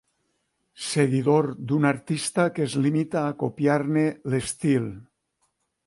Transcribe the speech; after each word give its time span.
Seguidor 0.91 1.49
d'un 1.71 1.85
artista 1.91 2.47
que 2.55 2.65
es 2.69 2.79
limita 2.87 3.23
a 3.27 3.37
copiar-ne 3.45 4.09
l'estil. 4.35 4.93